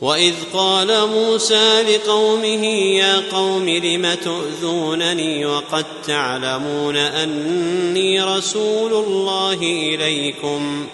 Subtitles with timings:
[0.00, 2.64] وإذ قال موسى لقومه
[2.96, 10.86] يا قوم لم تؤذونني وقد تعلمون أني رسول الله إليكم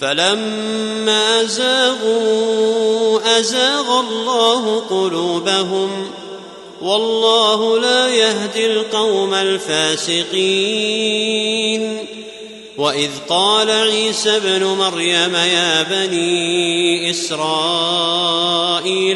[0.00, 6.10] فلما زاغوا أزاغ الله قلوبهم
[6.82, 10.34] والله لا يهدي القوم الفاسقين
[12.78, 18.40] وإذ قال عيسى ابن مريم يا بني إسرائيل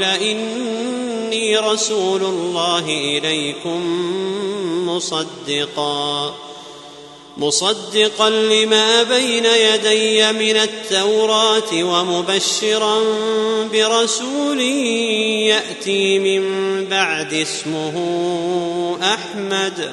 [0.04, 3.80] إني رسول الله إليكم
[4.88, 6.34] مصدقا
[7.36, 13.00] مصدقا لما بين يدي من التوراة ومبشرا
[13.72, 14.60] برسول
[15.50, 16.42] يأتي من
[16.84, 17.94] بعد اسمه
[19.02, 19.92] أحمد.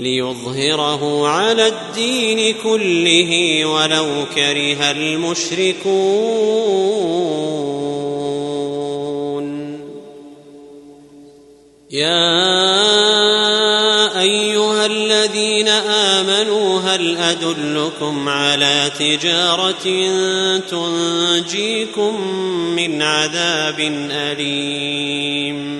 [0.00, 6.30] ليظهره على الدين كله ولو كره المشركون.
[11.90, 12.50] يا
[14.20, 19.86] أيها الذين آمنوا هل أدلكم على تجارة
[20.70, 22.20] تنجيكم
[22.76, 25.79] من عذاب أليم؟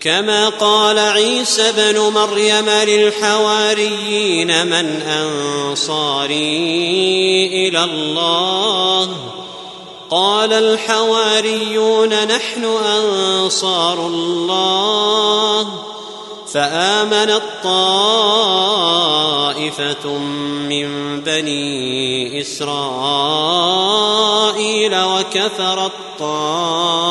[0.00, 6.38] كما قال عيسى ابن مريم للحواريين من أنصاري
[7.68, 9.16] إلى الله.
[10.10, 15.66] قال الحواريون نحن أنصار الله.
[16.54, 18.18] فامنت طائفه
[20.68, 22.70] من بني إسرائيل
[25.02, 27.10] وكفرت طائفه